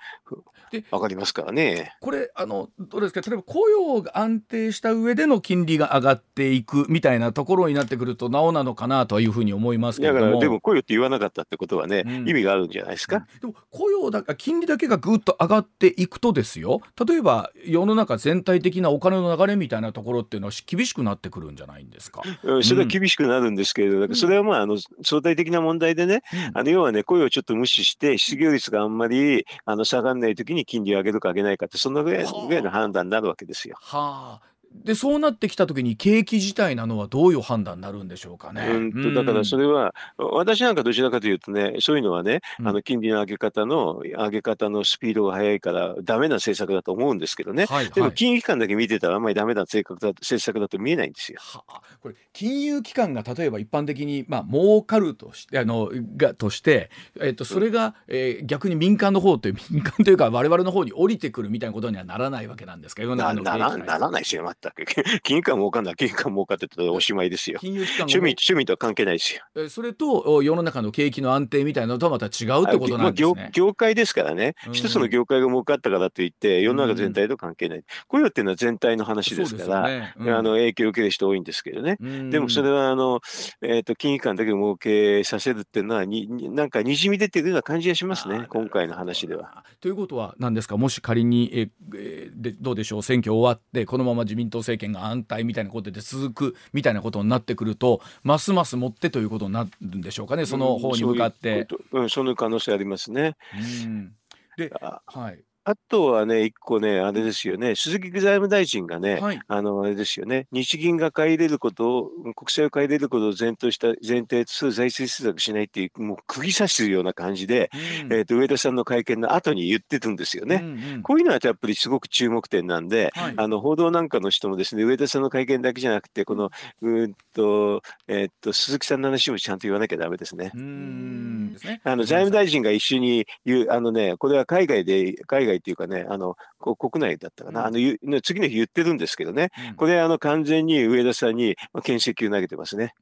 [0.71, 1.95] でわかりますからね。
[2.01, 3.21] これあのどうですか？
[3.21, 10.19] 例えば雇用が安定した上での金利が上がっていくみたいなところになってくるとなおなのかなというふうに思いますけども。
[10.19, 13.25] だからでも雇用って言わなかったってことはね、うん、意味があるんじゃないですか？
[13.41, 16.82] でも雇用だ金利だけがぐっと上がっていくとですよ。
[17.08, 22.21] 例えば世の中全体的なお金の流れみたいなところっていうのは厳しくなってくるんじゃないんですか？
[22.63, 33.78] それは厳しくなるんですけれど、うん、それはまああの相対的な問題でね、うん、あの要はね雇用をちょっと無視して失業率があんまりあの下がらない時に金利を上げるか上げないかってそのぐらいぐらいの判断になるわけですよ。
[33.82, 38.67] はあでそうなってきた時に景気自体なのはどういう判断になるんでしょうかね。
[38.67, 51.39] うんとだからそれは、私なんかどちらかというとねそういうのはね、うん、あの金利の上げ方の上げ方のスピードが速いからダメな政策だと思うんですけどね、はいはい、でも金融機関だけ見てたらあんまりダメな政策だ政策だと見えないんですよ。
[51.41, 64.86] はあ、これ金融機関が例えば一般的にまあ儲かるとしてあのがとして、えっとそれが、えー、逆に民間の方という民間というか我々の方に降りてくるみたいなことにはならないわけなんですか世の中のななならないですよ全く。
[65.24, 67.60] 金融機関儲かんない金融機関儲かってたらおしまいですよ。
[67.60, 69.43] 金融機関趣味趣味とは関係ないですよ。
[69.56, 72.98] えそれと世の中の景気の安定みたいなのとはまた違うってことなんですね。
[72.98, 77.84] まあ、業業界ですからね、うん、一つの業界が儲かったからといって世の中全体と関係ない。
[78.08, 81.98] 雇用っていうのは全体の話ですから、ねうん、あの影響を受ける人多いんですけどね。
[82.00, 83.22] うん、でもそれはあの、
[83.62, 89.63] えーと、金融機関だけ儲けさせるっていうのはになんかにじみ出てるような感じがしますね今回の話では。
[89.80, 90.78] ということは何ですか？
[90.78, 93.04] もし仮にええでどうでしょう？
[93.04, 101.68] 選挙終わってこのまま自民党政権が安泰みたいなことで続くみたいなことになってくるとますますもってということになるんでしょうかねその方に向かって。
[101.92, 103.36] うん、うん、その可能性ありますね。
[103.84, 104.14] うん
[104.60, 104.70] で、
[105.06, 117.69] はい、あとはね、一個ね、あれですよね、鈴木財務大臣がね、はい、あの、あれですよね、日銀が買い入れることを、国債を買い入れることを前提した前提とする財政政策しないっていう、もう釘刺してるような感じで、
[118.04, 120.62] うん、えっ、ー、と、上田さんの会見の後に言ってるんですよね。
[120.63, 126.50] うんうん、こういうのはやっぱりすごく注目点なんで、はい、あの、報道なんかの人もですね、上田さんの会見だけじゃなくて、この、
[126.82, 130.52] うんと、えっ、ー、と、鈴木さんの話もちゃんと言わなきゃダメですね。
[130.54, 131.56] うん。
[131.84, 137.78] あの、財務大臣が一緒に言う、あのね、これは海外で、海外っていうかね、あの、国内だったかな、あの
[138.22, 142.93] 次の日言ってるんですけどね、これあの完全に上田さんに牽制球投げてますね。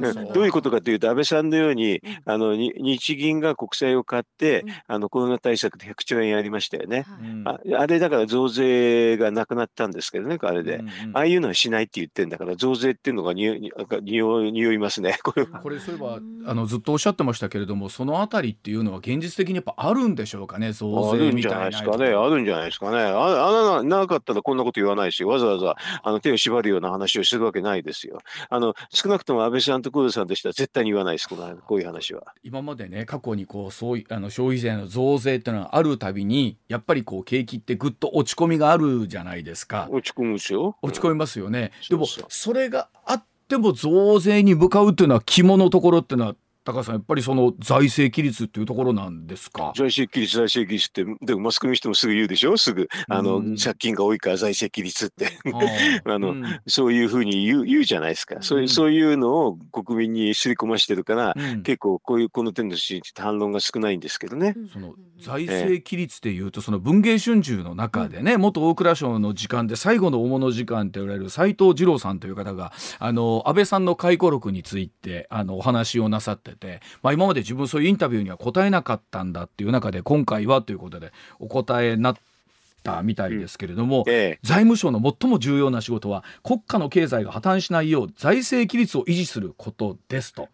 [0.00, 7.04] どういうことかというと、安倍さんのように、あの日銀が国債を買って、あのコロナ対策で100兆円やりましたよね。
[7.44, 10.80] ああれだから増税がなくなったんですけどね、あれで。
[11.12, 13.72] ああいうのはしないって言ってんだから、増税っていうのがに
[14.22, 16.18] お匂いますね、これこれ、そういえば
[16.50, 21.58] あのずっとおっしゃってましたけれども、そのあたりっていうのは、現実的にやっぱあるんでしょうかね、増税みたいな。
[21.58, 22.98] あるんじゃないですかね、あるんじゃないですかね。
[22.98, 28.18] ああなかったらこんなこと言わないし、わざわざあの手を縛るような話をするわけないですよ。
[28.48, 32.34] あの少なくとも安倍さんと黒田さんとしては絶対に言わないです、このこういう話は。
[32.42, 39.88] 今までね、過去にこうそういうあの消費税の増税っていうのはあるたびに、やっぱりこう景気ってぐっと落ち込みがあるじゃないですか。
[39.90, 40.76] 落ち込むですよ。
[40.82, 41.72] 落ち込みますよね。
[41.90, 46.36] うん、でもそれがあっても増税に向かうっていうのは肝のところっていうのは
[46.66, 49.72] 高橋さんやっぱりその財政規律っていうところなんですか？
[49.76, 52.56] 財政規律財政規律ってでもマスコミの人もすぐ言うでしょ？
[52.56, 55.38] すぐあの、借金が多いから財政規律って。
[56.04, 62.76] あ の、うん、そういうふうに言う言うじゃないですか、そういうそういうのを国民に刷り込ましてるから、結構こういうこの点の
[63.16, 64.56] 反論が少ないんですけどね。
[64.72, 82.16] その財政規律っていうと、その文藝春秋の中でね、元大蔵省の時間で最後の大物時間って言われる斎藤二郎さんという方があの安倍さんの回顧録についてあのお話をなさってて、まあ、今まで自分そういうインタビューには答えなかったんだっていう中で今回はということでお答えになっ
[82.82, 84.12] たみたいですけれども、うん。
[84.12, 90.48] ええ、財務省の最も重要な仕事は国家の経済が破綻しないよう財政規律を維持することですと。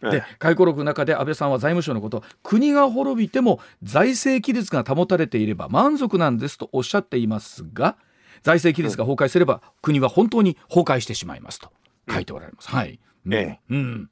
[0.00, 7.96] で回顧録の中で安倍さんは財務省のこと国が滅びても財政規律が保たれていれば満足なんですとおっしゃっていますが
[8.42, 11.70] 財政規律が崩壊すれば、国は本当に崩壊してしまいますと
[12.10, 12.68] 書いておられます。
[12.68, 12.98] はい、
[13.30, 14.10] ええ、うん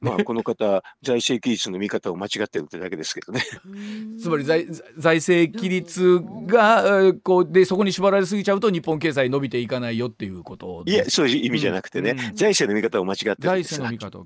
[0.00, 3.42] まあ、この方、財政規律の見方を間違ってるってだけですけどね。
[4.20, 14.24] つまり財財政規律がこうでそこに縛られすぎちゃうと日本経済伸びていかないよっていうこといやそういう意味じゃなくてね、うん、財政の見方を間違ってるんです財政の見方を、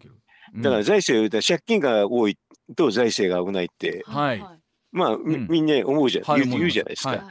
[0.55, 2.39] うん、だから財政借金が多い
[2.77, 4.45] と財政が危ないって、はい、
[4.93, 7.11] まあ、うん、みんな思うじゃ、はい、言うじゃないですか。
[7.11, 7.23] はい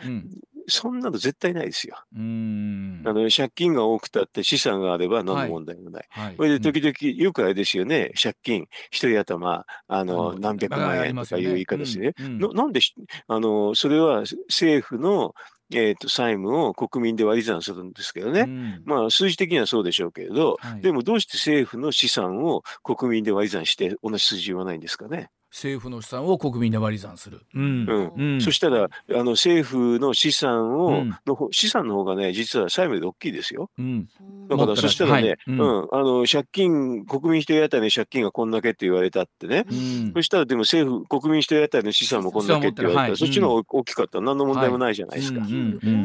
[0.67, 1.97] そんなの絶対ないですよ。
[2.15, 3.03] うん。
[3.05, 6.07] あの借金が多くたって資産があれば何の問題もない。
[6.09, 6.25] はい。
[6.25, 12.13] はい、それで時々、よくあれですよね、借金、一人頭、あの、何百万円とかいう言い方ですね。
[12.19, 12.43] うん。
[12.43, 12.79] うん、なんで
[13.27, 15.33] あの、それは政府の
[15.73, 25.29] えーと、債務を国民で割り算するんですけどね、うん、まあ数字的にはそうでしょうけれど、はい、でもどうして政府の資産を国民で割り算して同じ数字言わないんですかね。
[25.51, 27.41] 政府の資産を国民で割り算する。
[27.53, 28.13] うん。
[28.17, 33.69] うん、そしたら、あの政府の資産を、うん、の資産の方がね、実は債務で大きいですよ。
[33.77, 34.07] うん。
[34.49, 35.61] だから、そしたらね、はい、うん、
[35.91, 45.41] あの、借金、国民一人当たりの借金がこんだけって言われたってね、うん、そしたらでも政府、国民一人当たりの資産もこんだけって言われたら、はい、そっちの方が大きかったら何の問題もないじゃないですか。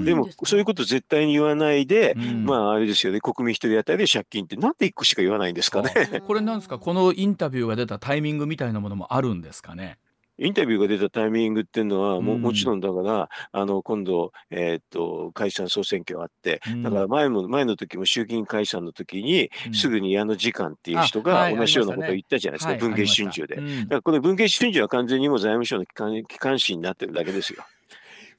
[0.05, 6.21] でも、そういうこと絶対に言わないで、まあ、あれですよね、国民一人当たりで借金ってなんで一個しか言わないんですかね。
[6.27, 9.99] これなんですか、このインタビューが出たタイミングみたいなものもあるんですかね。
[10.39, 23.57] インタビューが出たタイミングっていうのはも、うん、もちろんだから、あの、今度、えー、っと、解散総選挙あって、うん、だから前も、前の時も衆議院解散の時に、うん、すぐに矢野次官っていう人が同じようなことを言ったじゃないですか、はい、文藝春秋で。
[23.57, 27.65] だからこの文藝春秋は完全にも財務省の機関機関紙になってるだけですよ。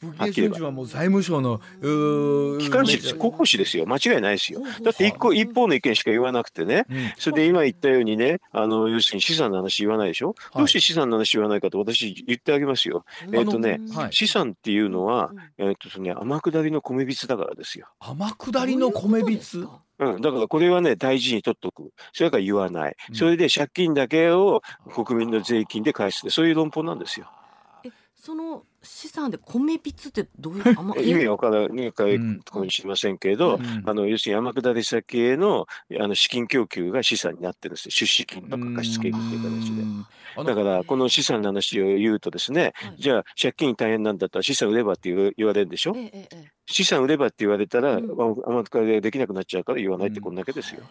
[0.02, 1.60] 文藝春秋はもう財務省の
[2.60, 3.86] 機関紙です国交紙ですよ。
[3.86, 4.62] 間違いないですよ。
[4.84, 13.06] だって一個一方の意見しか言わなくてね、うん、それで今言ったようにねあの要するに資産の話言わないでしょ、はい、どうして資産の話言わないかと私言ってあげますよ。
[13.24, 17.88] えっ、ー、とね、はい、資産っていうのは、えっ、ー、とね天下りの米びつだからですよ。
[18.00, 19.68] 天下りの米びつ？
[20.00, 21.92] うん、だからこれはね、大事に取っとく。
[22.14, 22.96] それから言わない。
[23.14, 24.62] それで借金だけを
[24.94, 26.30] 国民の税金で返す。
[26.30, 27.32] そういう論法なんですよ。
[28.28, 30.64] その資産で米びつってどういう
[31.02, 32.04] 意味わからないか
[32.60, 35.66] もしれませんけれど、うん、あの要するに天下り先への
[35.98, 37.92] あの資金供給が資産になってるんですよ。
[37.92, 40.44] 出資金とか貸付金という形で。
[40.44, 50.82] だからこの資産の話を言うとですね、じゃあ借金大変なんだったら資産売ればって言われるんでしょ、えええ、資産売ればって言われたら、うん、天下りできなくなっちゃうから言わないってこんだけですよ。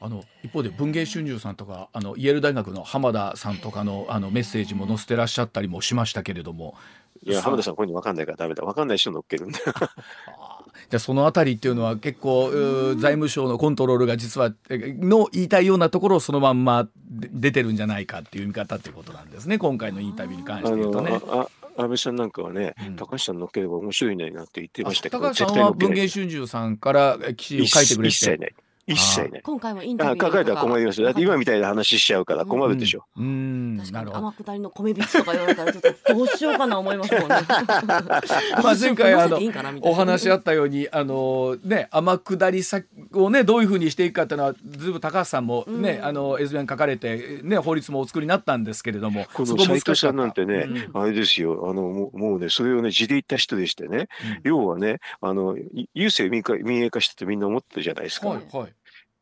[0.00, 6.74] あの一方で文藝春秋さんとかあのイェール大学の浜田さんとかのあのメッセージも載せてらっしゃったりもしましたけれども。
[7.26, 12.50] いや浜田さんこういうの分かんないからダメだ分かんない人乗っけるんだじゃあそのあたりっていうのは結構
[12.94, 21.20] 財務省のコントロールが実はの言いたいようなところをそのまんま出てるんじゃないかっていう見方っていうことなんですね今回のインタビューに関して言うとね。
[21.76, 28.54] 安倍さんなんかはね、うん、高橋さん乗っければ面白いねなんて言ってましたけど高橋さんは文藝春秋さんから記事を書いてくれて
[28.88, 29.40] 一切ね。
[29.42, 33.04] 今回もインタビュー書いたら困りますだって今みたいな話しちゃうから困るでしょ。
[33.16, 33.76] うん。
[33.78, 37.28] 確かに天下りの米びつとか言われたらちょっとどうしようかな思いますもんね。
[38.62, 39.38] まあ前回あの
[39.82, 51.68] お話あったようにあのね天下り先をねどういうふうにしていくかっていうのはずいぶん高橋さんもね、あの絵図面書かれてね法律もお作りになったんですけれども、この斉藤さんなんてね、あれですよ。
[51.68, 54.08] あのもうもうねそれをね字で言った人でしてね、
[54.44, 55.56] 要はねあの
[55.94, 58.28] 郵政民営化したとみんな思ってるじゃないですか。
[58.28, 58.77] はいはい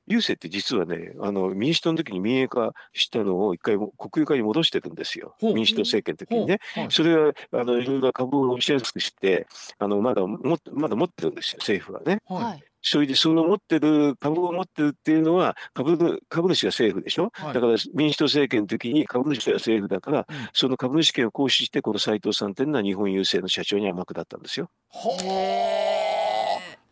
[0.09, 5.35] 郵政って実はね、あの民主党の時に民営化したのを一回国有化に戻してるんですよ。
[5.41, 6.61] 民主党政権の時にね。
[6.91, 9.47] それはあのいろいろ株を押しやすくして、
[9.79, 10.39] あのまだも
[10.73, 12.21] まだ持ってるんですよ、政府はね。
[12.27, 12.65] はい。
[12.89, 24.71] それでその持ってる株を持ってるっていうのは株株主が政府でしょ、はい、だから民主党政権の時に株主が政府だから、うん、その株主権を行使してこの斉藤さんっていうのは日本郵政の社長に甘くだったんですよ。
[24.95, 26.06] へ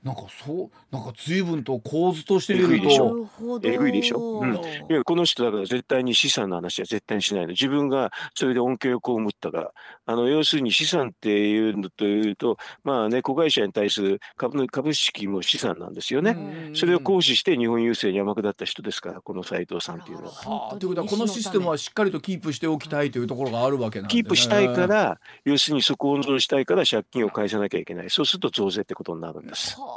[0.05, 3.29] なんかそうなんか随分と構図としてみると。
[3.63, 4.59] えぐいでしょ、うん、い
[4.91, 7.49] やこの人だから絶対に資産の話は絶対にしないの。
[7.49, 9.73] 自分がそれで恩恵を被ったから。
[10.07, 16.37] あの要するに資産っていうのというとまあね子会社に対する株の株式も資産なんですよね。
[16.75, 20.33] それを行使して日本郵政に山下った人ですからこの斉藤さんっていうのは。
[20.33, 24.23] はあ、ということはこのシステムはしっかりとキープしておきたいというところがあるわけなんですね。
[24.23, 28.11] キープしたいから要するにそこを温存したいから借金を返さなきゃいけない。
[28.11, 29.81] そうすると増税ってことになるんです。
[29.81, 29.94] はあ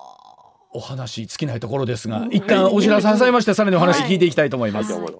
[0.71, 4.91] お話尽きないところですが、一旦お知らせ挟みましてさらにお話聞いていきたいと思います。
[4.91, 5.13] はいはい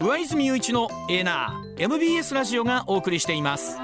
[0.00, 3.78] 上泉雄一のエナー MBS ラジオがお送りしています。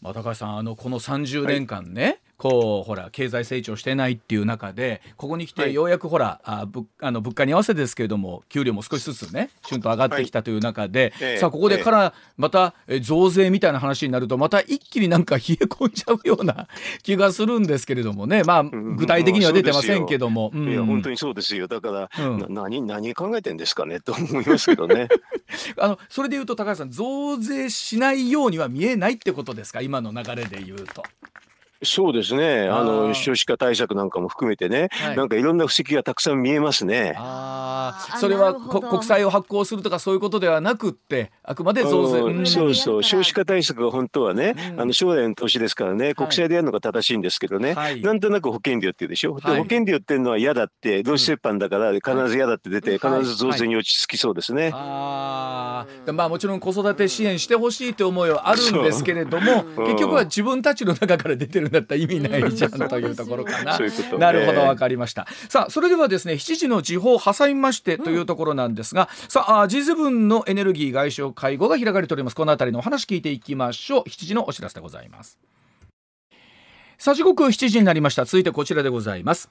[0.00, 16.66] まあ、高橋さんあのこの30年間ね、はいこうほら経済成長してないっていう中でここに来てようやくほら、はい、あぶあの物価に合わせですけれども給料も少しずつねしゅんと上がってきたという中で、はい、さあここでからまた増税みたいな話になるとまた一気になんか冷え込んじゃうような
[17.04, 18.42] 気がするんですけれどもね。
[18.42, 21.68] まあ具体的には出てませんけども、うん、いや本当にそうですよ。
[21.68, 25.06] だから、うん、何何考えてんですかねと思いますけどね。
[25.78, 29.80] あのそれでいうと高橋さん増税しないようには見えないってことですか？
[29.80, 31.04] 今の流れで言うと。
[31.84, 32.68] そうですね。
[32.68, 37.14] あの少子化対策なんかも含めてね、はい、なんかいろんな布石がたくさん見えますね。
[37.16, 37.61] ああ、
[38.18, 42.20] それは国債を発行するとかそういうことではなくって、あくまで増税。
[42.20, 49.34] うん、そうそう、少子化対策は本当はね、うん、あの将来の投資ですからね、国債でやるのが正しいんですけどね、はい、なんとなく保険料っていうでしょ？
[49.34, 54.70] はい、保険料っていうのは嫌だって、同志折半だから必ず嫌だって出て、必ず増税に落ち着きそうですね。
[54.74, 63.78] ああ、まあもちろん子育て支援してほしいという思いはあるんですけれども、結局は自分たちの中から出てるだったら意味ないじゃんというところかな。
[64.18, 65.26] なるほどわかりました。
[65.48, 72.36] さあそれではですね7時の時報を挟みましてというところなんですが、うん、さあ G7 のエネルギー外相会合が開かれております。
[72.36, 74.02] この辺りのお話聞いていきましょう。
[74.08, 75.38] 7時のお知らせでございます。
[76.98, 78.24] さあ時刻7時になりました。
[78.24, 79.50] 続いてこちらでございます。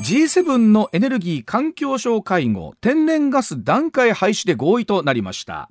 [0.00, 2.74] G7 のエネルギー環境省会合。
[2.80, 5.68] 天然ガス段階廃止で合意となりました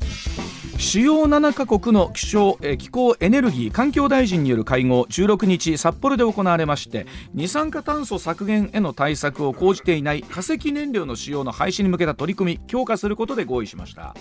[0.80, 14.16] 主要7カ国の気象え気候エネルギー環境大臣による会合16日札幌で行われまして二酸化炭素削減への対策を講じていない化石燃料の使用の廃止に向けた取り組み強化することで合意しました。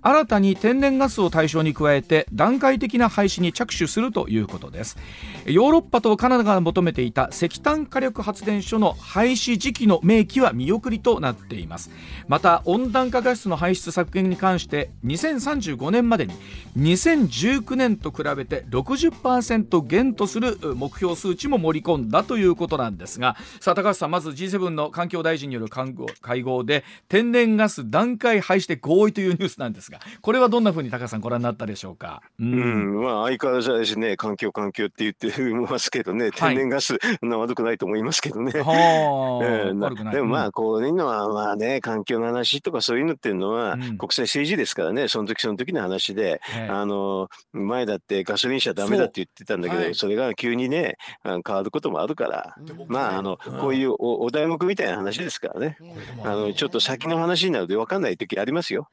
[0.00, 4.96] 新たに天然ガスを対象に加えて段階的な廃止に着手するということです。
[5.44, 11.90] ヨーロッパとカナダが求めていた石炭火力発電所の廃止時期の明記は見送りとなっています。
[12.28, 16.34] また温暖化ガスの排出削減に関して2035年年までに
[16.76, 32.22] 2019年と比べて60%減とする目標数値も盛り込んだということなんですがさあ高橋さんまず G7 の環境大臣による会合で天然ガス段階廃止で合意というニュースなんですがこれはどんなふうに高橋さんご覧になったでしょうか？
[32.38, 32.56] うん、う
[33.00, 38.52] ん、まあ相変わらずですね環境環境って言ってますけどね天然ガス、はい、悪くないと思いますけどね。
[38.60, 55.76] は えー、でもまあこういうのはまあね環境の話とかそういうのっていうのは、国際政治ですからねその時その時の話で、あの前だってガソリン車ダメだって言ってたんだけど、そはい、それが急にね変わることもあるから、まああの、うん、こういうおお題目みたいな話ですからね、
[56.24, 58.88] あのちょっと先の話になると分かんない時ありますよ。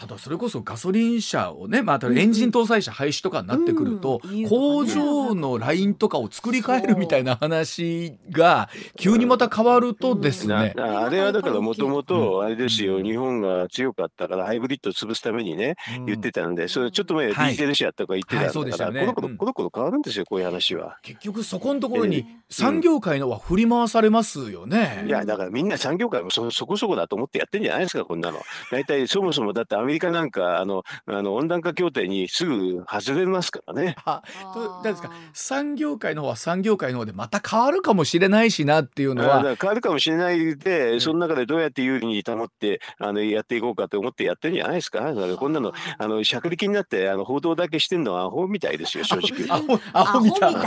[0.00, 10.72] ただそれこそガソリン車をね、まあ、エンジン搭載車廃止とかになってくると、工場のラインとかを作り変えるみたいな話が急にまた変わるとですね。
[10.74, 15.76] あれはだからもともとあれですよ、日本が強かったからハイブリッドを潰すためにね、
[16.06, 20.96] 言ってたんで、それちょっと前ディーゼル車とか言ってたんだから、コロコロコロコロ変わるんですよ、こういう話は。
[21.02, 25.04] 結局そこのところに産業界のは振り回されますよね。
[25.06, 28.40] いや、だからみんな産業界もそそこそこだと思ってやってんじゃないですか、こんなの。
[28.70, 33.96] 大体そもそもだってアメリカなんかあのあの温暖化協定にすぐ外れますからね。
[34.04, 34.22] あ
[34.54, 39.56] とですか産業界の方は産業界の方でまた変わるかもしれないしなっていうのは。
[39.60, 45.00] 変わるかもしれないで、うん、その中でどうやって有利に保ってあのやっていこうかと思ってやってるんじゃないですか。
[45.00, 49.46] だからこんなのあのしゃくり気になってあの報道だけしてるのはアホみたいですよ 正直。
[49.48, 50.52] アホアホみたい。
[50.52, 50.60] だ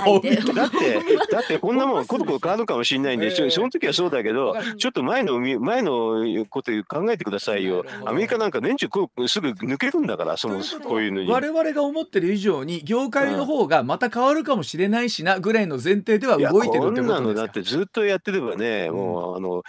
[0.66, 1.02] って
[1.32, 7.86] だってこんなもんコロコロ変わるかもしれないんで、えー、その時はそうだけどちょっと前の前のこと考えてくださいよ。
[8.06, 11.30] アメリカなんか年中こうすぐ抜けるんだからそのこういうのに。
[11.30, 17.34] 我々が思ってる以上に業界の方がまた変わるかもしれないしなぐらいの前提では動いてるってことですか？
[17.34, 19.64] だってずっとやってればね、もうあの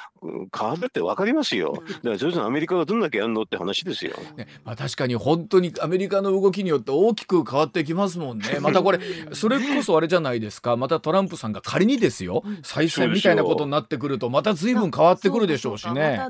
[0.56, 1.74] 変わるって分かりますよ。
[1.74, 8.60] だから徐々にアメリカがどんだけやるのって話ですよ、ね、まあ、確かに本当にアメリカの動きによって大きく変わってきますもんね。
[8.64, 9.00] またこれ
[9.32, 10.76] それこそあれじゃないですか。
[10.76, 16.20] またトランプさんが仮にですよ再選みたいなことになってくるとまた随分変わってくるでしょうしね。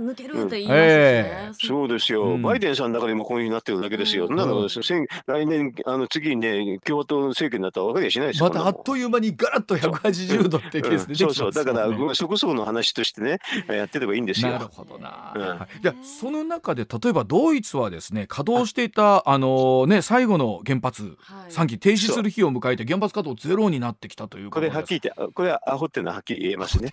[1.62, 4.28] そうですよ、バイデンさん中でもこういうふうになってるだけですよ。
[4.28, 8.46] なの来年あの次にね共和党政権になったら分かりゃしないですよ。
[8.46, 11.52] またあっという間にガラッと180度ってケースで、そうそう。
[11.52, 13.38] だからそこそこの話としてね
[13.68, 14.50] やってればいいんですよ。
[14.50, 15.32] なるほどな。
[15.34, 15.42] うん。
[15.42, 21.16] はい、じゃその中で例えばドイツはですね稼働していたあのね最後の原発
[21.50, 26.92] 3基停止する日を迎えて原発稼働ゼロになってきたというこれはっきり言ってこれはアホってのははっきり言えますね。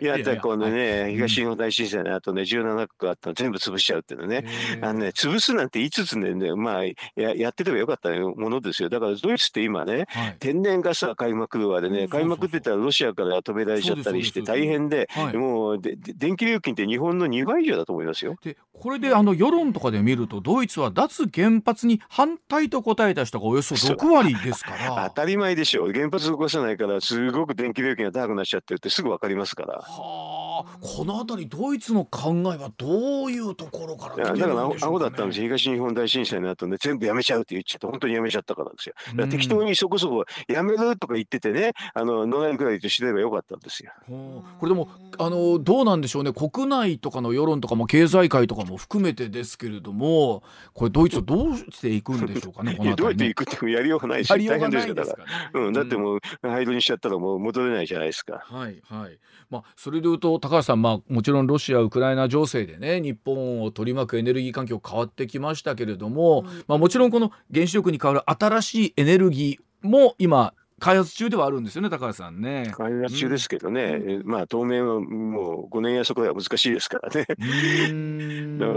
[0.00, 4.44] いやだこのね、東日本大震災の後ね17区あったの全部潰しちゃうっていうのね。
[4.80, 6.94] あのね潰すなんて5つねまあや
[7.34, 8.88] やってればよかったものですよ。
[8.88, 18.36] だからドイツって今ね、はい、天然ガスが開幕はでね開幕って言ったらロシアから止められちゃったりして大変で、はい、もうで電気料金って日本の2倍以上だと思いますよ。
[18.42, 25.08] でこれであの世論とかで見るとドイツは脱原発に反対と答えた人がおよそ6割ですから。
[25.14, 25.86] 当たり前でしょ。
[25.86, 29.74] う原発動かさないからすごく電気料金が高くなっちゃってるってすぐ分かりますから。
[29.78, 38.94] はあこの辺りドイツの考えはどういうところから来てるんでしょうか、ね、だから青だったんです東日本大震災の後ね全部やめちゃうって言っちゃって本当にやめちゃったからですよ。
[39.28, 43.92] 適当にそこそこやめるとか言っててねあの野良くらいとしてればよかったんですよ。
[44.06, 44.88] これでも
[45.18, 46.32] あのどうなんでしょうね。
[46.32, 50.42] 国内とかの世論とかも経済界とかも含めてですけれども
[50.74, 55.16] これドイツはどうしていくんでしょうかね この、ね、どうやっていくってやりようがないし大変ですよだか
[55.52, 58.42] ら、うん、だってもう廃炉にしちゃったらもう戻れないじゃないですか。
[58.44, 59.18] はいはい。
[59.50, 72.72] まあ、それでいうと高橋さん、まあ、もちろんロシアウクライナ情勢でね日本を取り巻くエネルギー環境変わってきましたけれども、うん、まあ、もちろんこの原子力に代わる新しいエネルギーも今開発中ではあるんですよね高橋さんね。
[72.76, 77.24] 開発中ですけどね、うん、まあ当面はもう5年やそこでは難しいですからね。
[78.58, 78.72] だか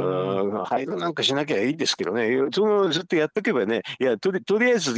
[0.59, 2.29] ら廃炉なんかしなきゃいいですけどね。
[2.53, 4.93] そのずっとやっとけばねいやとりとりあえず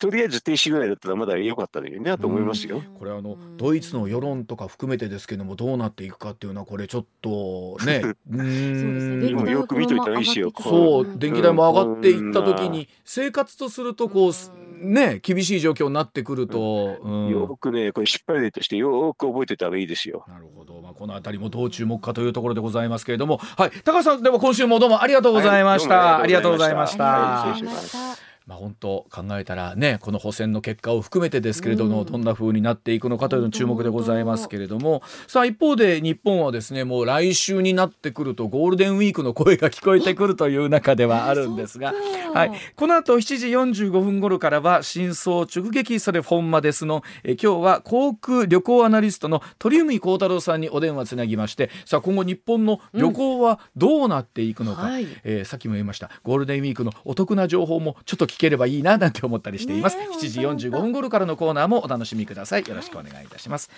[0.00, 2.82] とりあえず停止ぐらいだったらまだ良かったのにねと思いますよ。
[2.98, 8.02] これあのドイツの世論とか含めてですけどもどうなっていくかっていうのはこれちょっとね。
[8.32, 9.48] うん。
[9.48, 10.52] よく見といたらいいですよ。
[10.60, 11.18] そう。
[11.18, 14.32] 電気代も上がっていった時に生活とするとこう
[14.80, 20.24] ね厳しい状況になってくると、うん、よくねこれ失敗例としてよく覚えてたらいいですよ。
[20.28, 23.38] なるほど、まあ、この辺りもどう注目かというところでございますけれども。
[23.38, 23.70] はい。
[23.84, 28.27] 高橋さんでも今週もどうもありがとうございました、はい、ありがとうございました。
[28.48, 35.02] まあ、本当考えたらねこの補選の結果を含めてですけれども、うん、どんな風になっていくのかというの注目でございますけれども。
[35.26, 41.92] さあ一方で日本はですねもう来週になってくるとゴールデンウィークの声が聞こえてくるという中ではあるんですが、
[42.32, 47.02] はい、この後7時45分頃からは真相直撃それ本間ですの。
[47.24, 51.68] え今日は航空旅行アナリストの鳥海幸太郎さんにお電話つなぎまして。
[51.84, 54.92] さあ今後日本の旅行はどうなっていくのか、うん。
[54.92, 56.10] はい、えー、さっきも言いました。
[56.22, 62.64] ゴールデンウィークのお得な情報もちょっと聞ければいいななんて思ったりしています、7時45分頃からのコーナーもお楽しみください。
[62.66, 63.70] よろしくお願いいたします